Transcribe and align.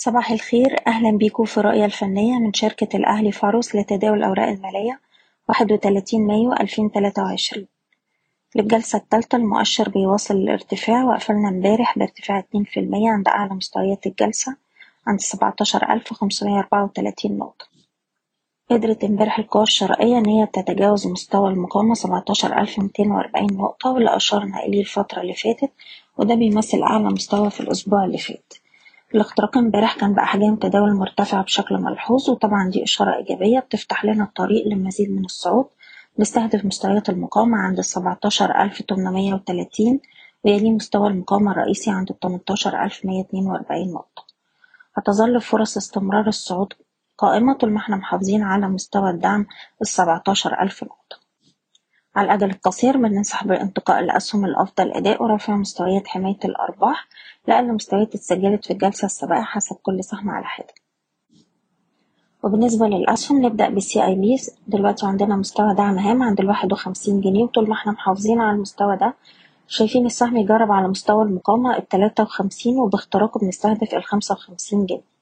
صباح 0.00 0.30
الخير. 0.30 0.76
أهلا 0.86 1.10
بيكم 1.18 1.44
في 1.44 1.58
الرؤية 1.58 1.84
الفنية 1.84 2.38
من 2.38 2.52
شركة 2.52 2.96
الأهلي 2.96 3.32
فاروس 3.32 3.74
لتداول 3.76 4.18
الأوراق 4.18 4.48
المالية 4.48 5.00
واحد 5.48 5.72
وتلاتين 5.72 6.26
مايو 6.26 6.52
ألفين 6.52 6.90
تلاتة 6.92 7.22
وعشرين. 7.22 7.66
للجلسة 8.56 8.98
التالتة 8.98 9.36
المؤشر 9.36 9.88
بيواصل 9.88 10.34
الارتفاع 10.36 11.04
وقفلنا 11.04 11.48
امبارح 11.48 11.98
بارتفاع 11.98 12.38
اتنين 12.38 12.64
في 12.64 12.80
المية 12.80 13.10
عند 13.10 13.28
أعلى 13.28 13.54
مستويات 13.54 14.06
الجلسة 14.06 14.56
عند 15.06 15.20
سبعتاشر 15.20 15.92
ألف 15.92 16.12
خمسمية 16.12 16.58
أربعة 16.58 16.84
وتلاتين 16.84 17.38
نقطة 17.38 17.66
قدرت 18.70 19.04
امبارح 19.04 19.38
القوى 19.38 19.62
الشرائية 19.62 20.18
إن 20.18 20.26
هي 20.26 20.46
تتجاوز 20.46 21.06
مستوى 21.06 21.50
المقاومة 21.50 21.94
سبعتاشر 21.94 22.58
ألف 22.60 22.78
ميتين 22.78 23.10
وأربعين 23.10 23.52
نقطة 23.56 23.90
واللي 23.90 24.16
أشرنا 24.16 24.62
إليه 24.66 24.80
الفترة 24.80 25.20
اللي 25.20 25.34
فاتت 25.34 25.70
وده 26.18 26.34
بيمثل 26.34 26.82
أعلى 26.82 27.04
مستوى 27.04 27.50
في 27.50 27.60
الأسبوع 27.60 28.04
اللي 28.04 28.18
فات. 28.18 28.52
الاختراق 29.14 29.58
امبارح 29.58 29.96
كان 29.96 30.14
بأحجام 30.14 30.56
تداول 30.56 30.94
مرتفعة 30.94 31.42
بشكل 31.44 31.74
ملحوظ 31.78 32.30
وطبعا 32.30 32.70
دي 32.70 32.82
إشارة 32.84 33.16
إيجابية 33.16 33.58
بتفتح 33.60 34.04
لنا 34.04 34.24
الطريق 34.24 34.66
للمزيد 34.66 35.10
من 35.10 35.24
الصعود. 35.24 35.66
نستهدف 36.18 36.64
مستويات 36.64 37.08
المقاومة 37.08 37.58
عند 37.58 37.78
السبعتاشر 37.78 38.62
ألف 38.62 38.82
تمنمية 38.82 39.34
وتلاتين 39.34 40.00
ويلي 40.44 40.70
مستوى 40.72 41.08
المقاومة 41.08 41.52
الرئيسي 41.52 41.90
عند 41.90 42.10
التمنتاشر 42.10 42.82
ألف 42.84 43.04
مية 43.04 43.20
اتنين 43.20 43.46
وأربعين 43.46 43.92
نقطة. 43.92 44.24
هتظل 44.96 45.40
فرص 45.40 45.76
استمرار 45.76 46.26
الصعود 46.26 46.72
قائمة 47.18 47.54
طول 47.54 47.70
ما 47.70 47.78
إحنا 47.78 47.96
محافظين 47.96 48.42
على 48.42 48.68
مستوى 48.68 49.10
الدعم 49.10 49.46
السبعتاشر 49.80 50.62
ألف 50.62 50.84
نقطة. 50.84 51.27
على 52.18 52.26
الأجل 52.26 52.50
القصير 52.50 52.96
بننصح 52.96 53.44
بانتقاء 53.44 54.00
الأسهم 54.00 54.44
الأفضل 54.44 54.92
أداء 54.92 55.22
ورفع 55.22 55.56
مستويات 55.56 56.06
حماية 56.08 56.38
الأرباح 56.44 57.08
لأقل 57.48 57.72
مستويات 57.72 58.14
اتسجلت 58.14 58.64
في 58.64 58.72
الجلسة 58.72 59.06
السابقة 59.06 59.42
حسب 59.42 59.76
كل 59.82 60.04
سهم 60.04 60.30
على 60.30 60.44
حدة. 60.44 60.74
وبالنسبة 62.42 62.86
للأسهم 62.86 63.46
نبدأ 63.46 63.68
بال 63.68 64.04
CIB 64.04 64.36
دلوقتي 64.66 65.06
عندنا 65.06 65.36
مستوى 65.36 65.74
دعم 65.74 65.98
هام 65.98 66.22
عند 66.22 66.40
الواحد 66.40 66.72
وخمسين 66.72 67.20
جنيه 67.20 67.42
وطول 67.44 67.68
ما 67.68 67.74
إحنا 67.74 67.92
محافظين 67.92 68.40
على 68.40 68.56
المستوى 68.56 68.96
ده 68.96 69.14
شايفين 69.68 70.06
السهم 70.06 70.36
يجرب 70.36 70.72
على 70.72 70.88
مستوى 70.88 71.24
المقاومة 71.24 71.76
التلاتة 71.76 72.22
وخمسين 72.22 72.76
وباختراقه 72.78 73.40
بنستهدف 73.40 73.94
الخمسة 73.94 74.34
وخمسين 74.34 74.86
جنيه. 74.86 75.17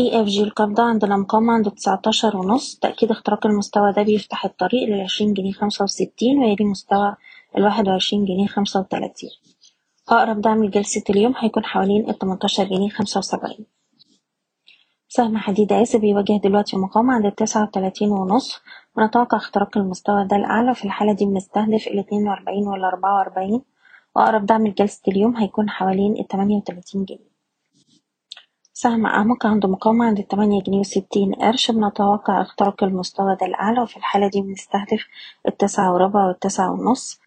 EFG 0.00 0.42
القابضة 0.42 0.82
عندنا 0.82 1.16
مقاومة 1.16 1.52
عند 1.52 1.70
تسعتاشر 1.70 2.36
ونص. 2.36 2.78
تأكيد 2.78 3.10
اختراق 3.10 3.46
المستوى 3.46 3.92
ده 3.92 4.02
بيفتح 4.02 4.44
الطريق 4.44 4.88
للعشرين 4.88 5.34
جنيه 5.34 5.52
خمسة 5.52 5.84
وستين 5.84 6.38
ويلي 6.38 6.64
مستوى 6.64 7.16
الواحد 7.56 7.88
وعشرين 7.88 8.24
جنيه 8.24 8.46
خمسة 8.46 8.80
وتلاتين. 8.80 9.30
أقرب 10.08 10.40
دعم 10.40 10.64
لجلسة 10.64 11.02
اليوم 11.10 11.34
هيكون 11.38 11.64
حوالين 11.64 12.10
التمنتاشر 12.10 12.64
جنيه 12.64 12.88
خمسة 12.88 13.18
وسبعين. 13.18 13.66
سهم 15.08 15.36
حديد 15.36 15.72
عز 15.72 15.96
بيواجه 15.96 16.40
دلوقتي 16.44 16.76
مقاومة 16.76 17.12
عند 17.14 17.26
التسعة 17.26 17.62
وتلاتين 17.62 18.08
ونص. 18.10 18.60
ونتوقع 18.96 19.38
اختراق 19.38 19.78
المستوى 19.78 20.24
ده 20.26 20.36
الأعلى 20.36 20.74
في 20.74 20.84
الحالة 20.84 21.12
دي 21.12 21.24
بنستهدف 21.26 21.86
الاتنين 21.86 22.28
وأربعين 22.28 22.66
والأربعة 22.66 23.14
وأربعين. 23.18 23.62
وأقرب 24.16 24.46
دعم 24.46 24.66
لجلسة 24.66 25.02
اليوم 25.08 25.36
هيكون 25.36 25.70
حوالين 25.70 26.16
التمانية 26.18 26.56
وتلاتين 26.56 27.04
جنيه. 27.04 27.31
سهم 28.82 29.06
أعمق 29.06 29.46
عنده 29.46 29.68
مقاومة 29.68 30.04
عند 30.06 30.18
التمانية 30.18 30.62
جنيه 30.62 30.78
وستين 30.80 31.34
قرش 31.34 31.70
بنتوقع 31.70 32.42
اختراق 32.42 32.84
المستوى 32.84 33.36
ده 33.40 33.46
الأعلى 33.46 33.82
وفي 33.82 33.96
الحالة 33.96 34.28
دي 34.28 34.40
بنستهدف 34.42 35.06
التسعة 35.48 35.92
وربع 35.94 36.26
والتسعة 36.26 36.72
ونص. 36.72 37.20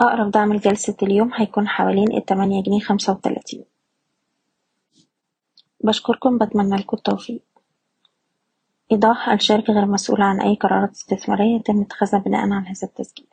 أقرب 0.00 0.30
دعم 0.30 0.52
لجلسة 0.52 0.96
اليوم 1.02 1.30
هيكون 1.34 1.68
حوالين 1.68 2.12
التمانية 2.16 2.62
جنيه 2.62 2.80
خمسة 2.80 3.12
وتلاتين 3.12 3.64
بشكركم 5.84 6.38
بتمنى 6.38 6.76
لكم 6.76 6.96
التوفيق. 6.96 7.42
إيضاح 8.92 9.28
الشركة 9.28 9.72
غير 9.72 9.86
مسؤولة 9.86 10.24
عن 10.24 10.40
أي 10.40 10.54
قرارات 10.54 10.90
استثمارية 10.90 11.56
يتم 11.56 11.80
اتخاذها 11.80 12.18
بناء 12.20 12.40
على 12.40 12.54
هذا 12.54 12.88
التسجيل. 12.88 13.26